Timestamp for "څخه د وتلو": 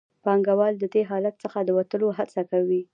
1.43-2.07